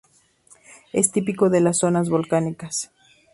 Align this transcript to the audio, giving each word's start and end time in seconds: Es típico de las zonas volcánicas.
Es 0.93 1.11
típico 1.11 1.51
de 1.51 1.61
las 1.61 1.77
zonas 1.77 2.09
volcánicas. 2.09 2.89